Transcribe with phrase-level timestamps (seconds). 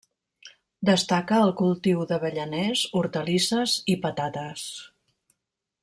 [0.89, 4.67] Destaca el cultiu d'avellaners, hortalisses i patates.